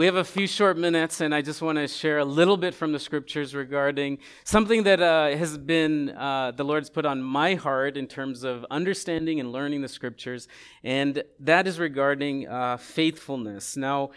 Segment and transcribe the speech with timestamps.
[0.00, 2.74] we have a few short minutes, and I just want to share a little bit
[2.74, 7.52] from the scriptures regarding something that uh, has been uh, the Lord's put on my
[7.52, 10.48] heart in terms of understanding and learning the scriptures,
[10.82, 13.76] and that is regarding uh, faithfulness.
[13.76, 14.12] Now,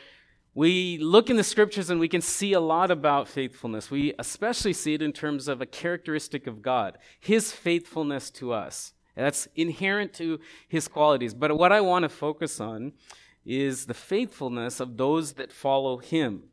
[0.56, 3.92] we look in the scriptures and we can see a lot about faithfulness.
[3.92, 8.94] We especially see it in terms of a characteristic of God, His faithfulness to us.
[9.18, 10.40] That's inherent to
[10.70, 11.34] His qualities.
[11.34, 12.94] But what I want to focus on
[13.46, 16.44] is the faithfulness of those that follow him.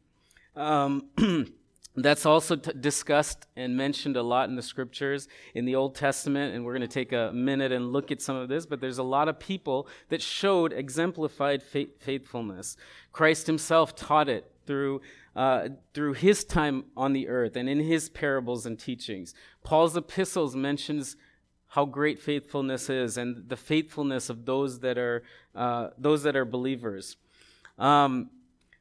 [0.56, 1.08] Um,
[1.96, 6.54] that's also t- discussed and mentioned a lot in the scriptures in the Old Testament,
[6.54, 8.66] and we're going to take a minute and look at some of this.
[8.66, 12.76] But there's a lot of people that showed exemplified fa- faithfulness.
[13.12, 15.00] Christ himself taught it through,
[15.34, 19.34] uh, through his time on the earth and in his parables and teachings.
[19.64, 21.16] Paul's epistles mentions
[21.70, 25.22] how great faithfulness is and the faithfulness of those that are
[25.54, 27.16] uh, those that are believers.
[27.78, 28.30] Um,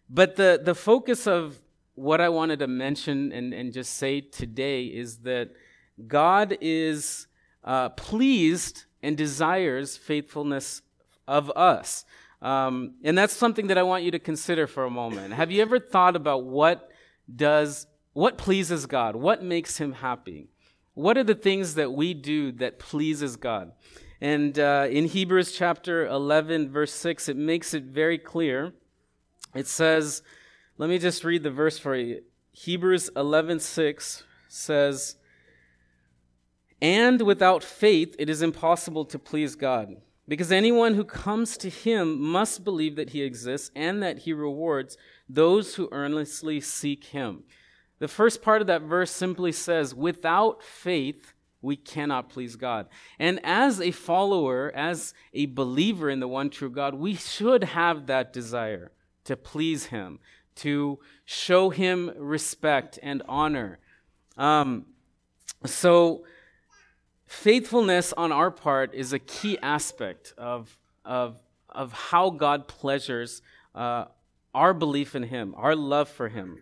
[0.09, 1.57] but the the focus of
[1.93, 5.49] what I wanted to mention and, and just say today is that
[6.07, 7.27] God is
[7.63, 10.81] uh, pleased and desires faithfulness
[11.27, 12.05] of us.
[12.41, 15.33] Um, and that's something that I want you to consider for a moment.
[15.33, 16.89] Have you ever thought about what
[17.33, 19.15] does what pleases God?
[19.15, 20.49] What makes him happy?
[20.99, 23.71] What are the things that we do that pleases God?
[24.19, 28.73] And uh, in Hebrews chapter 11, verse 6, it makes it very clear.
[29.55, 30.23] It says,
[30.77, 32.23] let me just read the verse for you.
[32.51, 35.15] Hebrews 11, 6 says,
[36.81, 42.21] And without faith it is impossible to please God, because anyone who comes to him
[42.21, 44.97] must believe that he exists and that he rewards
[45.29, 47.43] those who earnestly seek him.
[47.99, 52.87] The first part of that verse simply says, without faith, we cannot please God.
[53.19, 58.07] And as a follower, as a believer in the one true God, we should have
[58.07, 58.91] that desire
[59.25, 60.19] to please Him,
[60.55, 63.79] to show Him respect and honor.
[64.37, 64.85] Um,
[65.65, 66.23] so,
[67.27, 73.41] faithfulness on our part is a key aspect of, of, of how God pleasures
[73.75, 74.05] uh,
[74.55, 76.59] our belief in Him, our love for Him.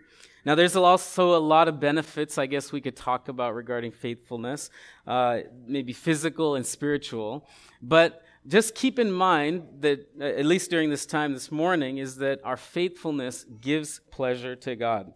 [0.47, 4.69] Now, there's also a lot of benefits I guess we could talk about regarding faithfulness,
[5.06, 7.46] uh, maybe physical and spiritual.
[7.81, 12.16] But just keep in mind that, uh, at least during this time this morning, is
[12.19, 15.13] that our faithfulness gives pleasure to God.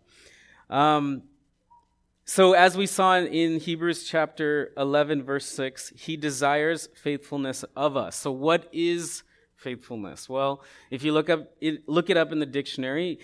[0.69, 1.23] Um,
[2.25, 8.17] so, as we saw in Hebrews chapter 11, verse 6, he desires faithfulness of us.
[8.17, 9.23] So, what is
[9.55, 10.27] faithfulness?
[10.27, 11.55] Well, if you look up
[11.87, 13.19] look it up in the dictionary,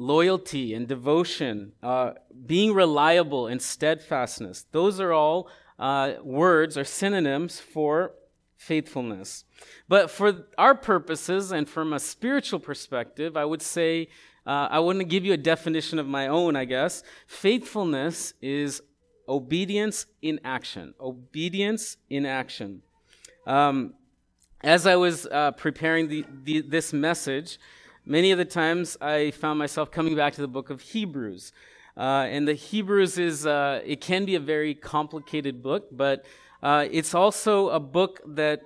[0.00, 2.12] loyalty and devotion, uh,
[2.46, 4.64] being reliable and steadfastness.
[4.72, 8.12] Those are all uh, words or synonyms for
[8.56, 9.44] faithfulness.
[9.88, 14.08] But for our purposes and from a spiritual perspective, I would say,
[14.46, 17.02] uh, I wouldn't give you a definition of my own, I guess.
[17.26, 18.82] Faithfulness is
[19.28, 20.94] obedience in action.
[20.98, 22.80] Obedience in action.
[23.46, 23.92] Um,
[24.62, 27.58] as I was uh, preparing the, the, this message,
[28.06, 31.52] Many of the times I found myself coming back to the book of Hebrews.
[31.96, 36.24] Uh, and the Hebrews is, uh, it can be a very complicated book, but
[36.62, 38.62] uh, it's also a book that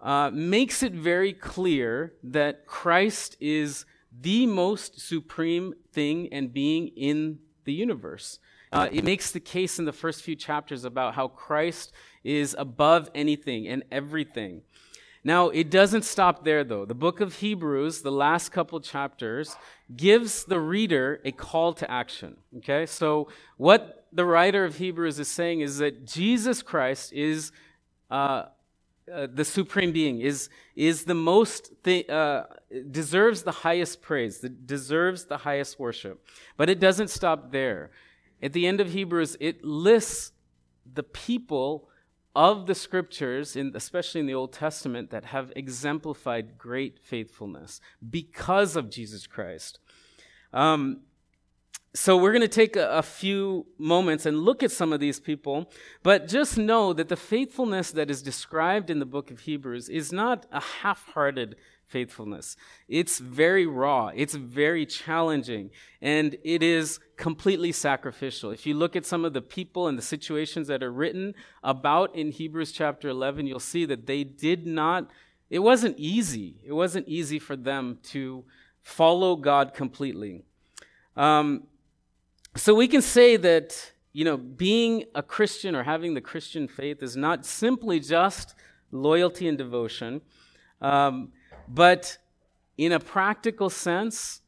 [0.00, 3.86] uh, makes it very clear that Christ is
[4.20, 8.38] the most supreme thing and being in the universe.
[8.72, 11.92] Uh, it makes the case in the first few chapters about how Christ
[12.22, 14.62] is above anything and everything.
[15.26, 16.84] Now, it doesn't stop there, though.
[16.84, 19.56] The book of Hebrews, the last couple chapters,
[19.96, 22.36] gives the reader a call to action.
[22.58, 22.86] Okay?
[22.86, 23.26] So,
[23.56, 27.50] what the writer of Hebrews is saying is that Jesus Christ is
[28.08, 28.44] uh,
[29.12, 32.44] uh, the supreme being, is, is the most, th- uh,
[32.92, 36.24] deserves the highest praise, deserves the highest worship.
[36.56, 37.90] But it doesn't stop there.
[38.40, 40.30] At the end of Hebrews, it lists
[40.94, 41.88] the people
[42.36, 48.76] of the scriptures, in, especially in the Old Testament, that have exemplified great faithfulness because
[48.76, 49.80] of Jesus Christ.
[50.52, 51.00] Um,
[51.94, 55.18] so we're going to take a, a, few moments and look at some of these
[55.18, 55.70] people,
[56.02, 60.12] but just know that the faithfulness that is described in the book of Hebrews is
[60.12, 61.56] not a half hearted
[61.86, 62.56] faithfulness.
[62.88, 68.50] It's very raw, it's very challenging, and it is completely sacrificial.
[68.50, 72.14] If you look at some of the people and the situations that are written about
[72.14, 75.10] in Hebrews chapter 11, you'll see that they did not,
[75.48, 76.56] it wasn't easy.
[76.64, 78.44] It wasn't easy for them to
[78.82, 80.42] follow God completely.
[81.16, 81.64] Um,
[82.56, 87.02] so we can say that, you know, being a Christian or having the Christian faith
[87.02, 88.54] is not simply just
[88.90, 90.20] loyalty and devotion.
[90.80, 91.32] Um,
[91.68, 92.18] but
[92.78, 94.42] in a practical sense,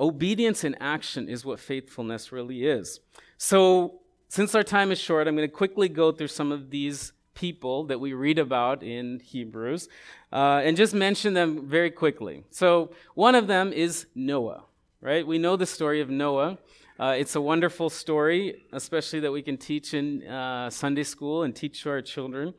[0.00, 3.00] obedience in action is what faithfulness really is.
[3.38, 7.12] So, since our time is short, I'm going to quickly go through some of these
[7.34, 9.88] people that we read about in Hebrews
[10.32, 12.44] uh, and just mention them very quickly.
[12.50, 14.64] So, one of them is Noah,
[15.00, 15.26] right?
[15.26, 16.58] We know the story of Noah.
[16.98, 21.54] Uh, it's a wonderful story, especially that we can teach in uh, Sunday school and
[21.54, 22.54] teach to our children.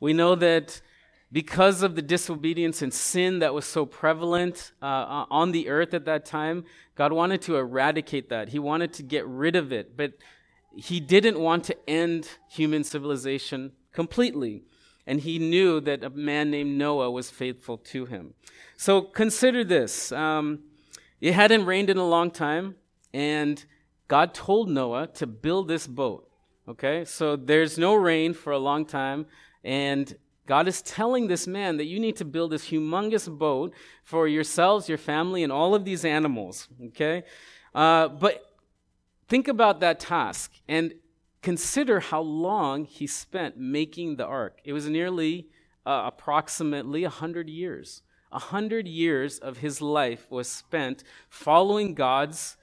[0.00, 0.80] We know that
[1.32, 6.04] because of the disobedience and sin that was so prevalent uh, on the earth at
[6.06, 6.64] that time,
[6.96, 8.48] God wanted to eradicate that.
[8.48, 10.14] He wanted to get rid of it, but
[10.74, 14.64] He didn't want to end human civilization completely.
[15.06, 18.34] And He knew that a man named Noah was faithful to Him.
[18.76, 20.60] So consider this um,
[21.20, 22.76] it hadn't rained in a long time,
[23.12, 23.64] and
[24.08, 26.26] God told Noah to build this boat.
[26.66, 29.26] Okay, so there's no rain for a long time,
[29.62, 33.72] and God is telling this man that you need to build this humongous boat
[34.02, 36.68] for yourselves, your family, and all of these animals.
[36.86, 37.22] Okay?
[37.74, 38.44] Uh, but
[39.28, 40.94] think about that task and
[41.42, 44.60] consider how long he spent making the ark.
[44.64, 45.46] It was nearly
[45.86, 48.02] uh, approximately 100 years.
[48.32, 52.56] A hundred years of his life was spent following God's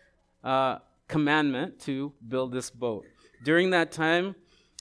[0.44, 0.78] uh,
[1.08, 3.06] commandment to build this boat.
[3.44, 4.36] During that time,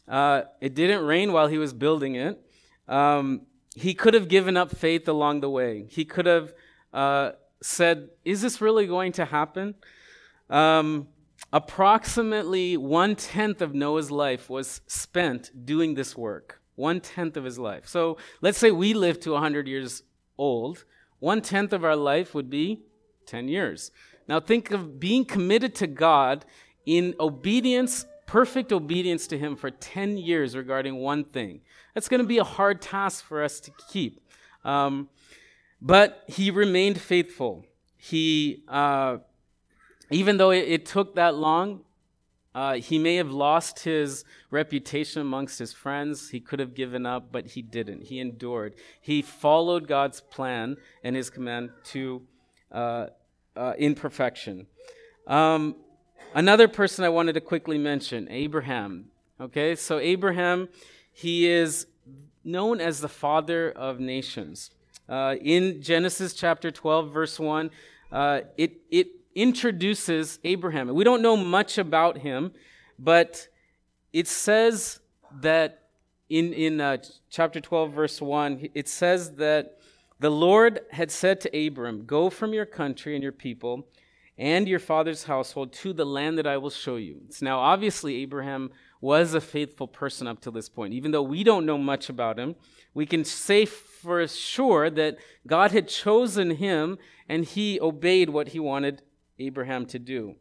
[0.07, 2.41] uh, it didn't rain while he was building it.
[2.89, 3.43] Um,
[3.75, 5.87] he could have given up faith along the way.
[5.89, 6.55] He could have
[6.93, 9.75] uh, said, Is this really going to happen?
[10.49, 11.09] Um,
[11.53, 16.61] approximately one tenth of Noah's life was spent doing this work.
[16.75, 17.87] One tenth of his life.
[17.87, 20.03] So let's say we live to 100 years
[20.39, 20.85] old.
[21.19, 22.83] One tenth of our life would be
[23.27, 23.91] 10 years.
[24.29, 26.45] Now think of being committed to God
[26.85, 31.61] in obedience, perfect obedience to Him for 10 years regarding one thing.
[31.95, 34.21] That's going to be a hard task for us to keep.
[34.65, 35.09] Um,
[35.81, 37.65] but he remained faithful.
[37.97, 39.19] He, uh,
[40.11, 41.81] even though it, it, took that long,
[42.55, 46.31] uh, he may have lost his reputation amongst his friends.
[46.31, 48.05] He could have given up, but he didn't.
[48.05, 48.75] He endured.
[49.01, 52.23] He followed God's plan and his command to
[52.73, 53.07] uh,
[53.55, 54.67] uh in perfection.
[55.27, 55.77] Um,
[56.35, 59.07] another person I wanted to quickly mention, Abraham.
[59.41, 60.69] Okay, so Abraham
[61.17, 61.87] he is
[62.45, 64.71] known as the father of nations.
[65.09, 67.71] Uh, in Genesis chapter 12, verse 1,
[68.13, 70.95] uh, it, it introduces Abraham.
[70.95, 72.53] We don't know much about him,
[72.99, 73.49] but
[74.13, 75.01] it says
[75.41, 75.85] that
[76.29, 76.99] in, in uh,
[77.31, 79.79] chapter 12, verse 1, it says that
[80.21, 83.89] the Lord had said to Abram, Go from your country and your people
[84.39, 87.23] and your father's household to the land that I will show you.
[87.31, 90.93] So now, obviously, Abraham was a faithful person up to this point.
[90.93, 92.55] Even though we don't know much about him,
[92.93, 95.17] we can say for sure that
[95.47, 96.99] God had chosen him
[97.29, 99.03] and he obeyed what he wanted
[99.39, 100.37] Abraham to do.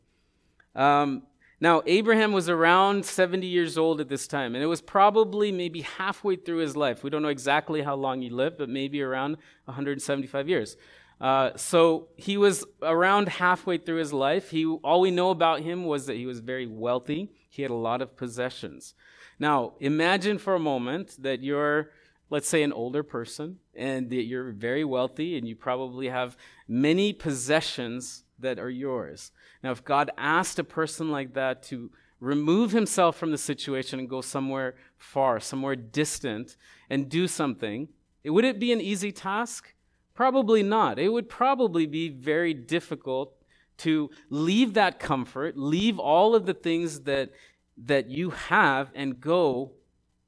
[0.76, 1.24] Um,
[1.62, 5.82] now, Abraham was around 70 years old at this time, and it was probably maybe
[5.82, 7.02] halfway through his life.
[7.02, 10.76] We don't know exactly how long he lived, but maybe around 175 years.
[11.20, 14.50] Uh, so he was around halfway through his life.
[14.50, 17.32] He, all we know about him was that he was very wealthy.
[17.50, 18.94] He had a lot of possessions.
[19.40, 21.92] Now, imagine for a moment that you're,
[22.30, 27.14] let's say, an older person and that you're very wealthy and you probably have many
[27.14, 29.32] possessions that are yours.
[29.64, 34.10] Now, if God asked a person like that to remove himself from the situation and
[34.10, 36.58] go somewhere far, somewhere distant,
[36.90, 37.88] and do something,
[38.26, 39.75] would it be an easy task?
[40.16, 40.98] Probably not.
[40.98, 43.34] It would probably be very difficult
[43.80, 47.32] to leave that comfort, leave all of the things that,
[47.78, 49.74] that you have, and go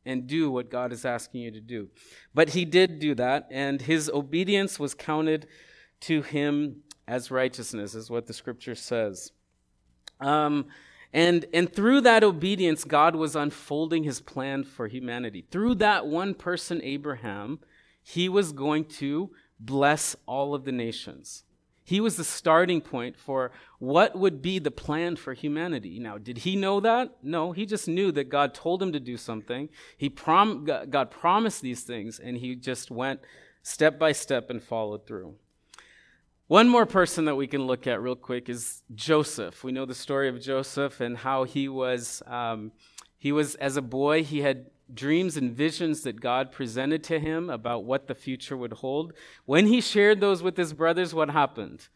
[0.06, 1.90] and do what God is asking you to do.
[2.34, 5.48] But he did do that, and his obedience was counted
[6.02, 9.32] to him as righteousness, is what the scripture says.
[10.20, 10.66] Um,
[11.14, 15.46] and, and through that obedience, God was unfolding his plan for humanity.
[15.50, 17.60] Through that one person, Abraham,
[18.04, 21.44] he was going to bless all of the nations.
[21.84, 26.00] He was the starting point for what would be the plan for humanity.
[26.00, 27.16] Now, did he know that?
[27.24, 29.70] No, he just knew that God told him to do something.
[29.98, 33.22] He prom- God promised these things, and he just went
[33.64, 35.36] step by step and followed through.
[36.48, 39.64] One more person that we can look at real quick is Joseph.
[39.64, 42.74] We know the story of Joseph and how he was, um,
[43.18, 47.50] he was as a boy, he had dreams and visions that God presented to him
[47.50, 49.14] about what the future would hold.
[49.46, 51.88] When he shared those with his brothers, what happened?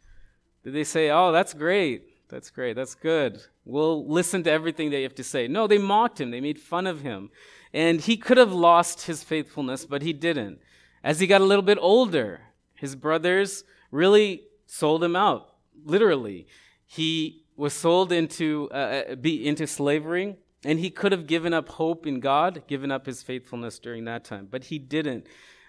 [0.63, 2.29] Did they say, Oh, that's great.
[2.29, 2.75] That's great.
[2.75, 3.41] That's good.
[3.65, 5.48] We'll listen to everything they have to say.
[5.48, 6.31] No, they mocked him.
[6.31, 7.29] They made fun of him.
[7.74, 10.60] And he could have lost his faithfulness, but he didn't.
[11.03, 12.41] As he got a little bit older,
[12.75, 16.48] his brothers really sold him out, literally.
[16.86, 21.70] he was sold into, uh, uh, be, into slavery, and he could have given up
[21.70, 25.25] hope in God, given up his faithfulness during that time, but he didn't.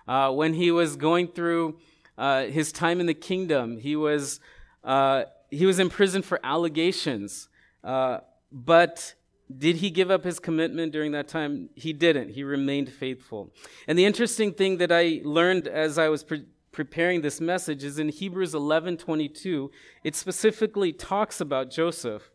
[0.07, 1.79] Uh, when he was going through
[2.19, 4.41] uh, his time in the kingdom, he was,
[4.85, 7.49] uh, he was in prison for allegations.
[7.83, 8.19] Uh,
[8.51, 9.15] but
[9.59, 11.71] did he give up his commitment during that time?
[11.75, 12.31] He didn't.
[12.31, 13.53] He remained faithful.
[13.87, 17.99] And the interesting thing that I learned as I was pre- preparing this message is
[17.99, 19.71] in Hebrews 11:22.
[20.05, 22.32] It specifically talks about Joseph,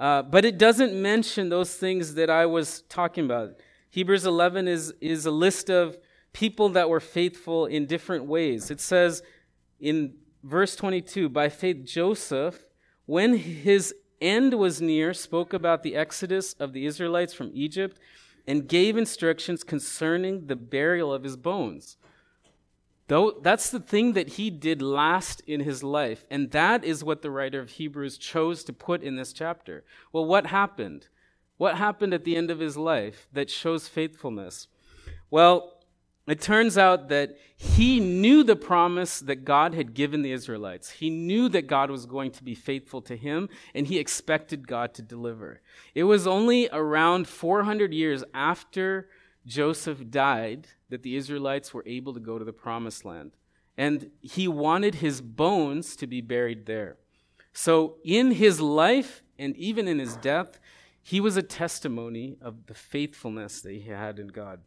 [0.00, 3.60] uh, but it doesn't mention those things that I was talking about.
[3.90, 5.98] Hebrews 11 is is a list of
[6.32, 8.70] people that were faithful in different ways.
[8.70, 9.22] It says
[9.78, 12.64] in verse 22, by faith Joseph,
[13.04, 17.98] when his end was near, spoke about the exodus of the Israelites from Egypt
[18.46, 21.98] and gave instructions concerning the burial of his bones.
[23.10, 27.22] Though that's the thing that he did last in his life, and that is what
[27.22, 29.82] the writer of Hebrews chose to put in this chapter.
[30.12, 31.08] Well, what happened?
[31.56, 34.68] What happened at the end of his life that shows faithfulness?
[35.28, 35.80] Well,
[36.28, 40.90] it turns out that he knew the promise that God had given the Israelites.
[40.90, 44.94] He knew that God was going to be faithful to him, and he expected God
[44.94, 45.62] to deliver.
[45.96, 49.08] It was only around 400 years after
[49.44, 53.32] Joseph died that the Israelites were able to go to the promised land.
[53.76, 56.96] And he wanted his bones to be buried there.
[57.52, 60.60] So, in his life and even in his death,
[61.02, 64.60] he was a testimony of the faithfulness that he had in God.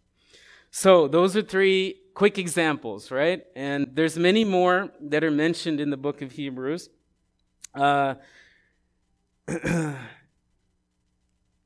[0.76, 3.46] So those are three quick examples, right?
[3.56, 6.90] And there's many more that are mentioned in the book of Hebrews.
[7.76, 8.16] Uh,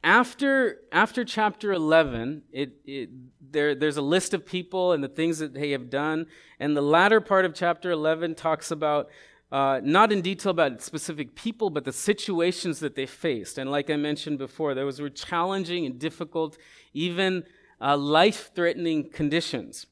[0.04, 3.10] after after chapter 11 it, it,
[3.52, 6.28] there, there's a list of people and the things that they have done.
[6.60, 9.10] And the latter part of chapter 11 talks about
[9.52, 13.58] uh, not in detail about specific people but the situations that they faced.
[13.58, 16.58] And like i mentioned before those were challenging and difficult
[16.94, 17.44] even
[17.80, 19.86] uh, life threatening conditions.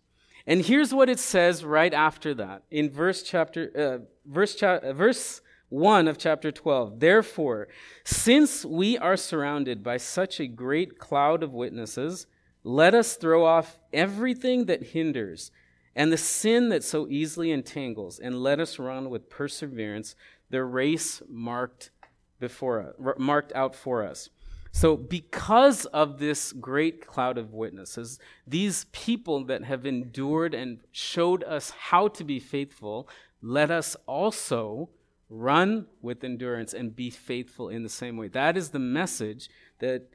[0.47, 2.63] And here's what it says right after that.
[2.69, 7.00] In verse chapter uh, verse cha- uh, verse 1 of chapter 12.
[7.00, 7.67] Therefore,
[8.03, 12.27] since we are surrounded by such a great cloud of witnesses,
[12.63, 15.51] let us throw off everything that hinders
[15.95, 20.15] and the sin that so easily entangles, and let us run with perseverance
[20.50, 21.91] the race marked
[22.39, 24.29] before marked out for us.
[24.72, 31.45] So, because of this great cloud of witnesses, these people that have endured and showed
[31.45, 33.07] us how to be faithful,
[33.41, 34.89] let us also
[35.29, 38.27] run with endurance and be faithful in the same way.
[38.27, 40.08] That is the message that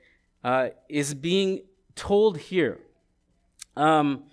[0.45, 1.63] uh, is being
[1.95, 2.79] told here.
[3.77, 4.25] Um,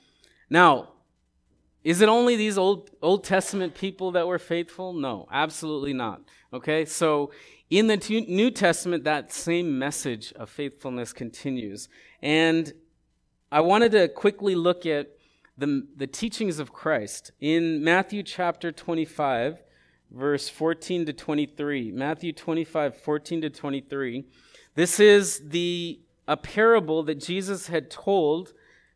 [0.50, 0.90] now,
[1.84, 4.94] is it only these Old, Old Testament people that were faithful?
[4.94, 6.22] No, absolutely not.
[6.54, 7.32] Okay, so
[7.70, 11.90] in the New Testament, that same message of faithfulness continues.
[12.22, 12.74] And
[13.52, 15.12] I wanted to quickly look at
[15.58, 17.32] the, the teachings of Christ.
[17.40, 19.64] In Matthew chapter 25,
[20.12, 24.26] verse 14 to 23, Matthew 25, 14 to 23,
[24.76, 28.54] this is the, a parable that Jesus had told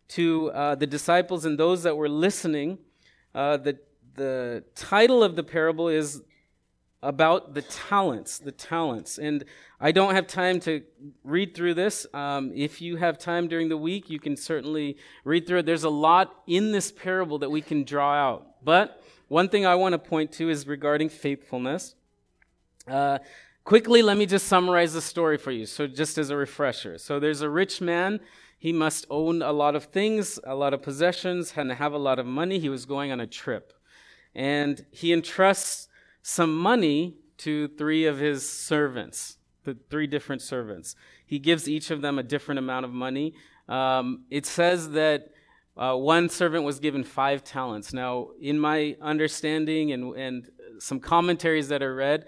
[0.09, 2.77] to uh, the disciples and those that were listening.
[3.33, 3.79] Uh, the,
[4.15, 6.21] the title of the parable is
[7.03, 9.17] about the talents, the talents.
[9.17, 9.43] And
[9.79, 10.83] I don't have time to
[11.23, 12.05] read through this.
[12.13, 15.65] Um, if you have time during the week, you can certainly read through it.
[15.65, 18.50] There's a lot in this parable that we can draw out.
[18.63, 21.95] But one thing I want to point to is regarding faithfulness.
[22.87, 23.19] Uh,
[23.63, 25.65] quickly, let me just summarize the story for you.
[25.65, 26.97] So, just as a refresher.
[26.97, 28.19] So, there's a rich man.
[28.57, 32.19] He must own a lot of things, a lot of possessions, and have a lot
[32.19, 32.59] of money.
[32.59, 33.73] He was going on a trip.
[34.35, 35.87] And he entrusts
[36.21, 40.95] some money to three of his servants, the three different servants.
[41.25, 43.33] He gives each of them a different amount of money.
[43.67, 45.31] Um, it says that
[45.77, 47.93] uh, one servant was given five talents.
[47.93, 50.49] Now, in my understanding and, and
[50.79, 52.25] some commentaries that are read,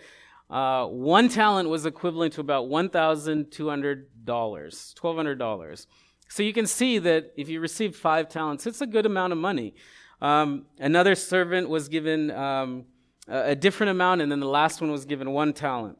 [0.50, 5.88] uh, one talent was equivalent to about $1,200, $1,200.
[6.30, 9.40] So you can see that if you receive five talents, it's a good amount of
[9.40, 9.76] money.
[10.22, 12.86] Um, another servant was given um,
[13.28, 15.98] a different amount, and then the last one was given one talent.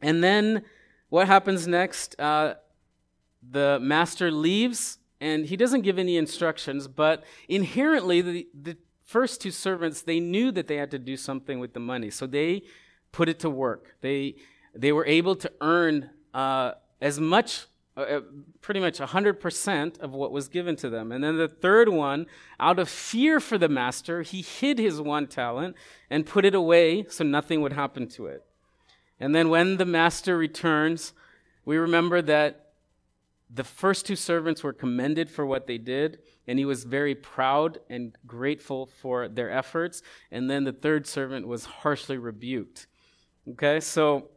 [0.00, 0.62] And then
[1.08, 2.18] what happens next?
[2.20, 2.54] Uh,
[3.42, 9.50] the master leaves, and he doesn't give any instructions, but inherently, the, the first two
[9.50, 12.62] servants, they knew that they had to do something with the money, so they
[13.12, 13.96] put it to work.
[14.00, 14.36] They,
[14.74, 18.20] they were able to earn uh, as much uh, uh,
[18.60, 21.10] pretty much 100% of what was given to them.
[21.10, 22.26] And then the third one,
[22.58, 25.76] out of fear for the master, he hid his one talent
[26.08, 28.44] and put it away so nothing would happen to it.
[29.18, 31.12] And then when the master returns,
[31.64, 32.69] we remember that
[33.52, 37.78] the first two servants were commended for what they did, and he was very proud
[37.88, 40.02] and grateful for their efforts.
[40.30, 42.86] And then the third servant was harshly rebuked.
[43.48, 44.28] Okay, so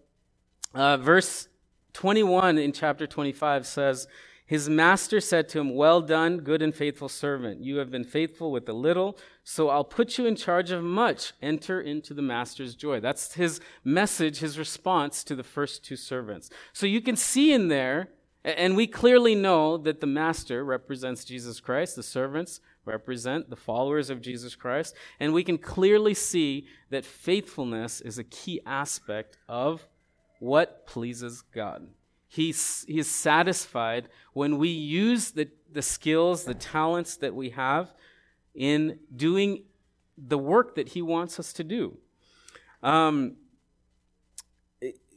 [0.73, 1.47] uh, verse
[1.93, 4.07] 21 in chapter 25 says,
[4.47, 7.63] His master said to him, Well done, good and faithful servant.
[7.63, 11.33] You have been faithful with a little, so I'll put you in charge of much.
[11.39, 12.99] Enter into the master's joy.
[12.99, 16.49] That's his message, his response to the first two servants.
[16.71, 18.09] So you can see in there,
[18.43, 24.09] and we clearly know that the master represents Jesus Christ, the servants represent the followers
[24.09, 29.87] of Jesus Christ, and we can clearly see that faithfulness is a key aspect of
[30.39, 31.87] what pleases God.
[32.27, 37.93] He's, he's satisfied when we use the, the skills, the talents that we have
[38.53, 39.63] in doing
[40.17, 41.97] the work that He wants us to do.
[42.81, 43.37] Um,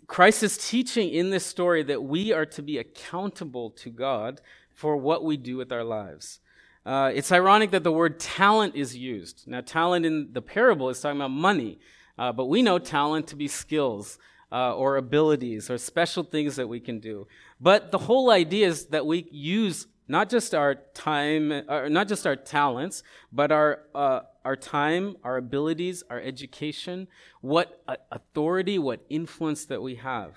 [0.06, 4.96] Christ is teaching in this story that we are to be accountable to God for
[4.96, 6.40] what we do with our lives.
[6.84, 9.42] Uh, it's ironic that the word talent is used.
[9.46, 11.80] Now, talent in the parable is talking about money,
[12.16, 14.18] uh, but we know talent to be skills
[14.52, 17.26] uh, or abilities or special things that we can do.
[17.60, 22.26] But the whole idea is that we use not just our time, uh, not just
[22.26, 27.08] our talents, but our uh, our time, our abilities, our education,
[27.40, 30.36] what authority, what influence that we have.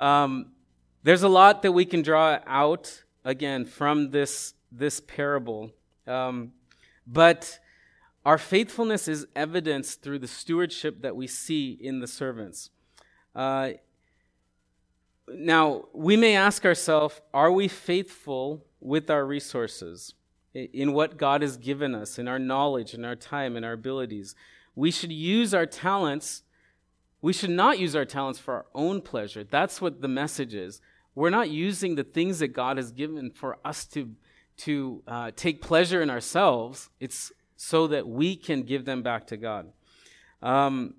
[0.00, 0.50] Um,
[1.04, 5.70] there's a lot that we can draw out again from this this parable,
[6.08, 6.50] um,
[7.06, 7.60] but
[8.26, 12.70] our faithfulness is evidenced through the stewardship that we see in the servants.
[13.36, 13.70] Uh,
[15.28, 20.14] now, we may ask ourselves are we faithful with our resources,
[20.54, 24.34] in what God has given us, in our knowledge, in our time, in our abilities?
[24.74, 26.42] We should use our talents.
[27.20, 29.44] We should not use our talents for our own pleasure.
[29.44, 30.80] That's what the message is.
[31.14, 34.10] We're not using the things that God has given for us to,
[34.58, 36.88] to uh, take pleasure in ourselves.
[37.00, 39.72] It's so that we can give them back to God.
[40.42, 40.94] Um,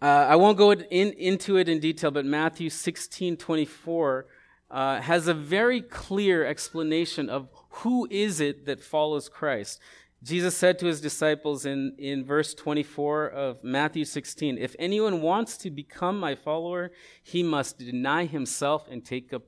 [0.00, 4.26] uh, I won't go in, into it in detail, but Matthew 16 24
[4.70, 9.80] uh, has a very clear explanation of who is it that follows Christ.
[10.22, 15.56] Jesus said to his disciples in, in verse 24 of Matthew 16, If anyone wants
[15.58, 16.90] to become my follower,
[17.22, 19.42] he must deny himself and take up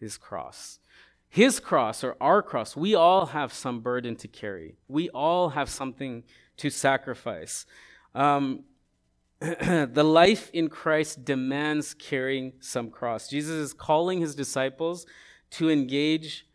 [0.00, 0.80] his cross.
[1.28, 4.76] His cross or our cross, we all have some burden to carry.
[4.88, 6.24] We all have something
[6.56, 7.66] to sacrifice.
[8.14, 8.64] Um,
[9.40, 13.28] the life in Christ demands carrying some cross.
[13.28, 15.06] Jesus is calling his disciples
[15.50, 16.47] to engage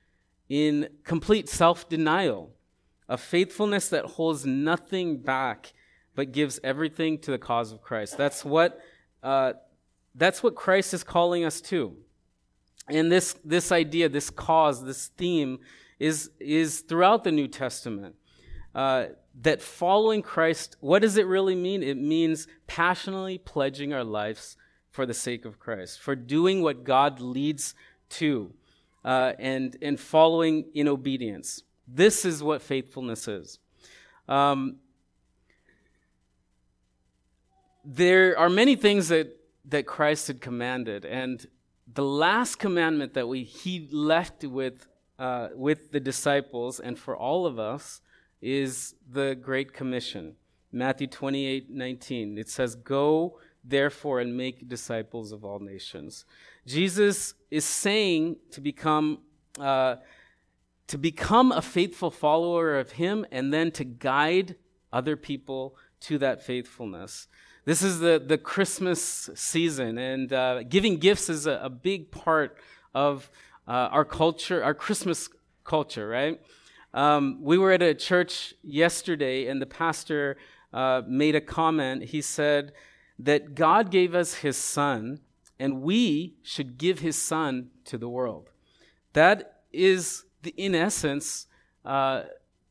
[0.50, 2.52] in complete self denial,
[3.08, 5.74] a faithfulness that holds nothing back
[6.16, 8.18] but gives everything to the cause of Christ.
[8.18, 8.80] That's what,
[9.24, 9.54] uh,
[10.16, 11.96] that's what Christ is calling us to.
[12.88, 15.60] And this, this idea, this cause, this theme
[16.00, 18.16] is, is throughout the New Testament.
[18.76, 19.06] Uh,
[19.42, 21.82] that following Christ, what does it really mean?
[21.82, 24.58] It means passionately pledging our lives
[24.92, 27.74] for the sake of Christ, for doing what God leads
[28.10, 28.54] to,
[29.04, 31.64] uh, and, and following in obedience.
[31.88, 33.60] This is what faithfulness is.
[34.28, 34.78] Um,
[37.84, 39.36] there are many things that,
[39.66, 41.46] that Christ had commanded, and
[41.94, 44.88] the last commandment that we, he left with,
[45.20, 48.02] uh, with the disciples and for all of us
[48.42, 50.36] is the Great Commission.
[50.72, 52.38] Matthew 28 19.
[52.38, 56.26] It says, Go therefore and make disciples of all nations.
[56.66, 59.20] Jesus is saying to become.
[59.60, 59.96] Uh,
[60.88, 64.56] to become a faithful follower of Him and then to guide
[64.92, 67.28] other people to that faithfulness.
[67.66, 72.58] This is the, the Christmas season, and uh, giving gifts is a, a big part
[72.94, 73.32] of
[73.68, 75.30] uh, our culture, our Christmas
[75.64, 76.42] culture, right?
[76.94, 80.38] Um, we were at a church yesterday, and the pastor
[80.74, 82.04] uh, made a comment.
[82.04, 82.74] He said
[83.20, 85.20] that God gave us his son,
[85.60, 88.50] and we should give his son to the world.
[89.14, 91.48] That is, the, in essence,
[91.86, 92.24] uh,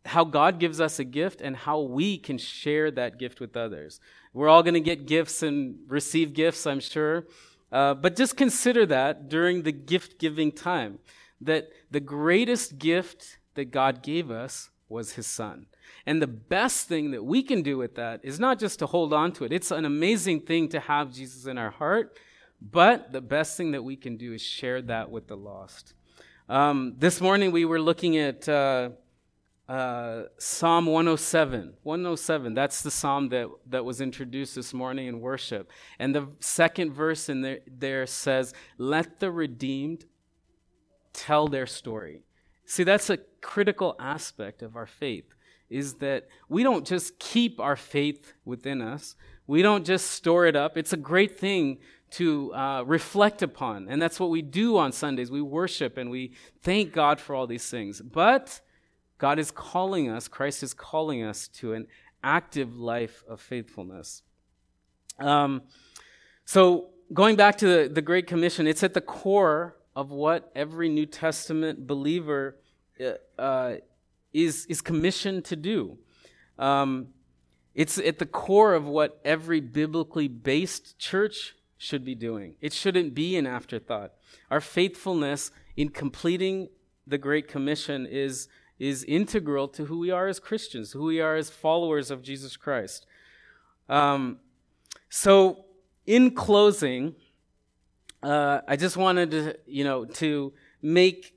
[0.05, 4.01] how God gives us a gift and how we can share that gift with others.
[4.33, 7.27] We're all going to get gifts and receive gifts, I'm sure.
[7.71, 10.99] Uh, but just consider that during the gift giving time,
[11.41, 15.67] that the greatest gift that God gave us was his son.
[16.07, 19.13] And the best thing that we can do with that is not just to hold
[19.13, 19.53] on to it.
[19.53, 22.19] It's an amazing thing to have Jesus in our heart,
[22.61, 25.95] but the best thing that we can do is share that with the lost.
[26.49, 28.91] Um, this morning we were looking at uh,
[29.69, 31.75] uh, Psalm 107.
[31.83, 35.71] 107, that's the psalm that, that was introduced this morning in worship.
[35.99, 40.05] And the second verse in there, there says, Let the redeemed
[41.13, 42.25] tell their story.
[42.67, 45.35] See, that's a critical aspect of our faith,
[45.73, 50.57] is that we don't just keep our faith within us, we don't just store it
[50.57, 50.77] up.
[50.77, 51.79] It's a great thing
[52.13, 53.89] to uh, reflect upon.
[53.89, 55.31] And that's what we do on Sundays.
[55.31, 56.33] We worship and we
[56.63, 58.01] thank God for all these things.
[58.03, 58.61] But
[59.19, 61.87] God is calling us, Christ is calling us to an
[62.23, 64.23] active life of faithfulness.
[65.19, 65.63] Um,
[66.45, 70.89] so, going back to the, the Great Commission, it's at the core of what every
[70.89, 72.57] New Testament believer
[73.01, 73.75] uh, uh,
[74.33, 75.99] is, is commissioned to do.
[76.59, 77.09] Um,
[77.75, 82.55] it's at the core of what every biblically based church should be doing.
[82.61, 84.13] It shouldn't be an afterthought.
[84.51, 86.69] Our faithfulness in completing
[87.07, 91.37] the Great Commission is is integral to who we are as Christians, who we are
[91.37, 93.07] as followers of Jesus Christ.
[93.89, 94.39] Um,
[95.09, 95.67] so,
[96.05, 97.15] in closing,
[98.25, 101.33] uh, I just wanted to, you know, to make,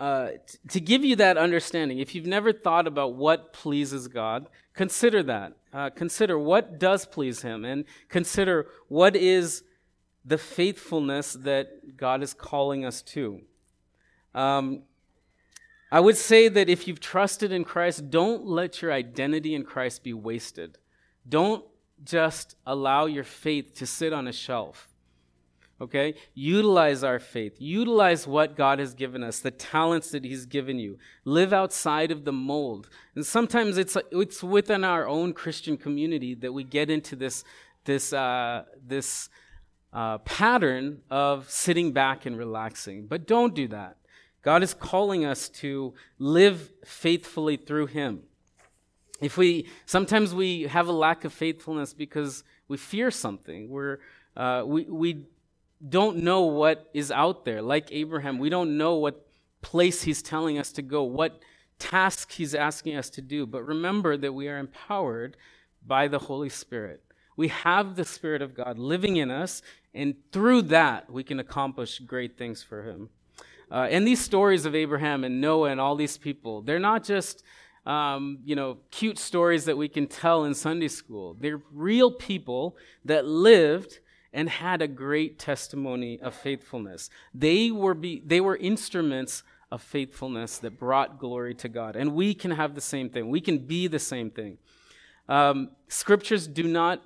[0.00, 0.30] uh,
[0.68, 1.98] to give you that understanding.
[1.98, 5.52] If you've never thought about what pleases God, consider that.
[5.72, 9.62] Uh, consider what does please Him, and consider what is
[10.24, 13.42] the faithfulness that God is calling us to.
[14.34, 14.82] Um,
[15.92, 20.02] I would say that if you've trusted in Christ, don't let your identity in Christ
[20.02, 20.78] be wasted.
[21.28, 21.64] Don't
[22.02, 24.88] just allow your faith to sit on a shelf.
[25.80, 26.14] Okay?
[26.34, 27.56] Utilize our faith.
[27.58, 30.98] Utilize what God has given us, the talents that He's given you.
[31.24, 32.88] Live outside of the mold.
[33.14, 37.44] And sometimes it's, it's within our own Christian community that we get into this,
[37.84, 39.28] this, uh, this
[39.92, 43.06] uh, pattern of sitting back and relaxing.
[43.06, 43.96] But don't do that.
[44.42, 48.24] God is calling us to live faithfully through Him.
[49.20, 53.98] If we sometimes we have a lack of faithfulness because we fear something, we're
[54.36, 55.24] uh, we we
[55.86, 57.62] don't know what is out there.
[57.62, 59.26] Like Abraham, we don't know what
[59.62, 61.40] place He's telling us to go, what
[61.78, 63.46] task He's asking us to do.
[63.46, 65.36] But remember that we are empowered
[65.86, 67.02] by the Holy Spirit.
[67.36, 69.60] We have the Spirit of God living in us,
[69.92, 73.10] and through that we can accomplish great things for Him.
[73.70, 77.42] Uh, and these stories of Abraham and Noah and all these people, they're not just,
[77.86, 81.36] um, you know, cute stories that we can tell in Sunday school.
[81.40, 83.98] They're real people that lived
[84.34, 87.08] and had a great testimony of faithfulness.
[87.32, 91.94] They were, be, they were instruments of faithfulness that brought glory to God.
[91.96, 93.30] And we can have the same thing.
[93.30, 94.58] We can be the same thing.
[95.28, 97.00] Um, scriptures do not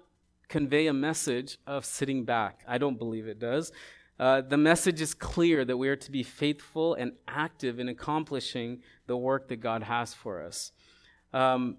[0.49, 2.65] convey a message of sitting back.
[2.67, 3.73] I don't believe it does.
[4.19, 8.83] Uh, the message is clear that we are to be faithful and active in accomplishing
[9.07, 10.73] the work that God has for us.
[11.33, 11.77] Um,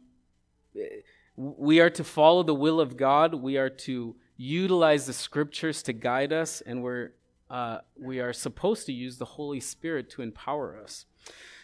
[1.36, 3.34] we are to follow the will of God.
[3.34, 7.12] We are to utilize the scriptures to guide us, and we're,
[7.50, 11.06] uh, we are supposed to use the Holy Spirit to empower us.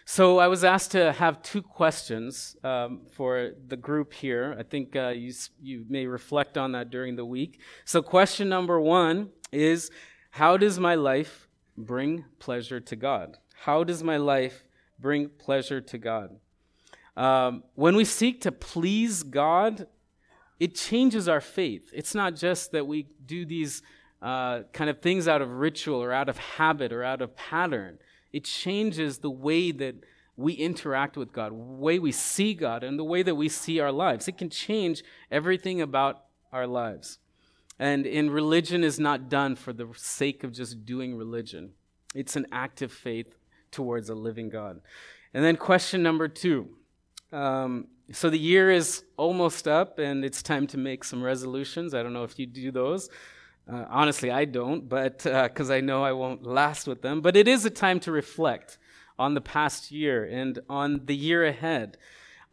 [0.03, 4.55] So I was asked to have two questions um, for the group here.
[4.59, 7.61] I think uh, you, you may reflect on that during the week.
[7.85, 9.89] So, question number one is
[10.31, 13.37] how does my life bring pleasure to God?
[13.61, 14.65] How does my life
[14.99, 16.35] bring pleasure to God?
[17.17, 19.87] Um, when we seek to please God,
[20.59, 21.89] it changes our faith.
[21.93, 23.81] It's not just that we do these
[24.21, 27.99] uh, kind of things out of ritual or out of habit or out of pattern.
[28.31, 29.95] It changes the way that
[30.37, 33.79] we interact with God, the way we see God, and the way that we see
[33.79, 34.27] our lives.
[34.27, 37.19] It can change everything about our lives.
[37.79, 41.71] And in religion is not done for the sake of just doing religion.
[42.13, 43.35] It's an active faith
[43.71, 44.79] towards a living God.
[45.33, 46.69] And then question number two.
[47.31, 51.93] Um, so the year is almost up, and it's time to make some resolutions.
[51.93, 53.09] I don't know if you do those.
[53.71, 57.21] Uh, honestly, I don't, but because uh, I know I won't last with them.
[57.21, 58.77] But it is a time to reflect
[59.17, 61.97] on the past year and on the year ahead.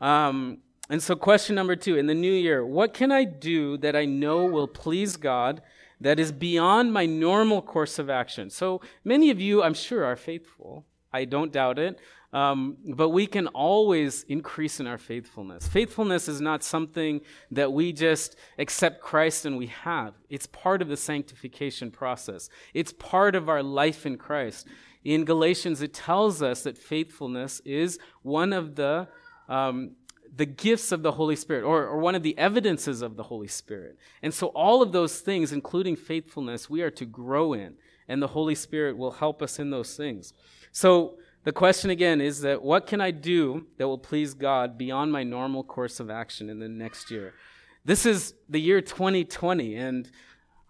[0.00, 0.58] Um,
[0.88, 4.04] and so, question number two in the new year, what can I do that I
[4.04, 5.62] know will please God
[6.00, 8.50] that is beyond my normal course of action?
[8.50, 10.86] So, many of you, I'm sure, are faithful.
[11.12, 12.00] I don't doubt it.
[12.32, 15.68] Um, but we can always increase in our faithfulness.
[15.68, 20.14] Faithfulness is not something that we just accept Christ and we have.
[20.30, 24.66] It's part of the sanctification process, it's part of our life in Christ.
[25.04, 29.08] In Galatians, it tells us that faithfulness is one of the
[29.48, 29.96] um,
[30.34, 33.48] the gifts of the Holy Spirit or, or one of the evidences of the Holy
[33.48, 33.98] Spirit.
[34.22, 37.74] And so, all of those things, including faithfulness, we are to grow in,
[38.08, 40.32] and the Holy Spirit will help us in those things.
[40.70, 45.12] So, the question again is that what can I do that will please God beyond
[45.12, 47.34] my normal course of action in the next year?
[47.84, 50.08] This is the year 2020, and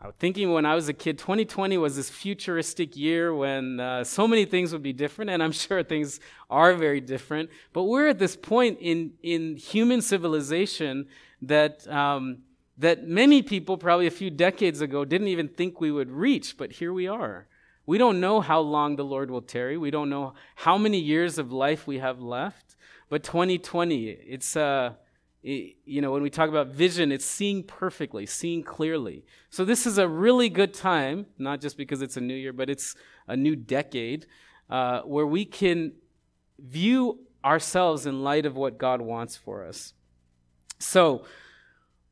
[0.01, 4.03] I was thinking when I was a kid, 2020 was this futuristic year when uh,
[4.03, 7.51] so many things would be different, and I'm sure things are very different.
[7.75, 11.07] But we're at this point in, in human civilization
[11.43, 12.39] that, um,
[12.79, 16.73] that many people, probably a few decades ago, didn't even think we would reach, but
[16.73, 17.47] here we are.
[17.85, 19.77] We don't know how long the Lord will tarry.
[19.77, 22.77] We don't know how many years of life we have left.
[23.09, 24.95] But 2020, it's, uh,
[25.43, 29.25] you know, when we talk about vision, it's seeing perfectly, seeing clearly.
[29.51, 32.71] So this is a really good time, not just because it's a new year, but
[32.71, 32.95] it's
[33.27, 34.27] a new decade,
[34.71, 35.93] uh, where we can
[36.59, 39.95] view ourselves in light of what God wants for us.
[40.79, 41.25] So,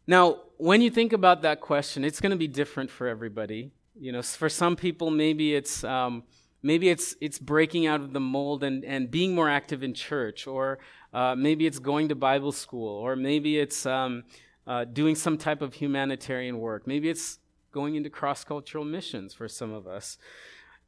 [0.06, 3.70] now, when you think about that question, it's going to be different for everybody.
[3.98, 6.24] You know, for some people, maybe it's um,
[6.62, 10.46] maybe it's it's breaking out of the mold and and being more active in church,
[10.46, 10.78] or
[11.12, 14.24] uh, maybe it's going to Bible school, or maybe it's um,
[14.66, 16.86] uh, doing some type of humanitarian work.
[16.86, 17.38] Maybe it's
[17.72, 20.18] going into cross cultural missions for some of us.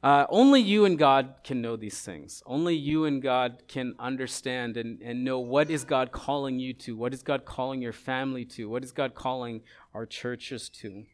[0.03, 2.43] Uh, only you and God can know these things.
[2.45, 6.97] Only you and God can understand and, and know what is God calling you to?
[6.97, 8.69] What is God calling your family to?
[8.69, 9.61] What is God calling
[9.95, 11.05] our churches to?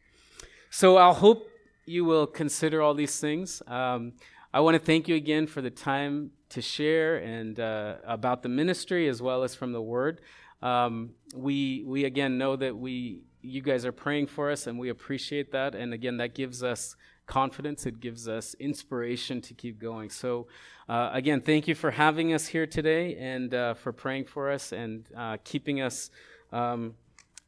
[0.71, 1.47] So I'll hope
[1.89, 3.63] you will consider all these things.
[3.67, 4.13] Um,
[4.53, 8.49] I want to thank you again for the time to share and uh, about the
[8.49, 10.21] ministry as well as from the Word.
[10.61, 14.89] Um, we we again know that we you guys are praying for us and we
[14.89, 15.73] appreciate that.
[15.73, 17.85] And again, that gives us confidence.
[17.85, 20.09] It gives us inspiration to keep going.
[20.09, 20.47] So
[20.89, 24.73] uh, again, thank you for having us here today and uh, for praying for us
[24.73, 26.11] and uh, keeping us
[26.51, 26.95] um,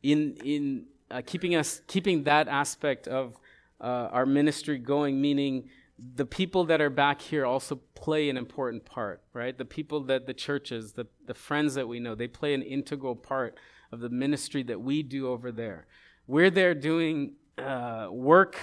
[0.02, 3.38] in in uh, keeping us keeping that aspect of
[3.82, 5.70] uh, our ministry going, meaning
[6.16, 9.58] the people that are back here also play an important part, right?
[9.58, 13.16] The people that the churches, the, the friends that we know, they play an integral
[13.16, 13.58] part
[13.92, 15.86] of the ministry that we do over there.
[16.26, 18.58] We're there doing uh, work,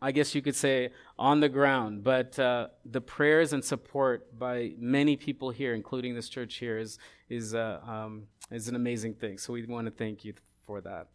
[0.00, 4.74] I guess you could say, on the ground, but uh, the prayers and support by
[4.78, 9.38] many people here, including this church here, is, is, uh, um, is an amazing thing.
[9.38, 11.08] So we want to thank you for that.